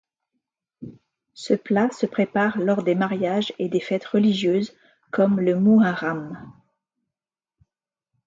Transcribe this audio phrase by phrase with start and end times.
[1.35, 4.75] Ce plat se prépare lors des mariages et des fêtes religieuses
[5.11, 6.51] comme le mouharram.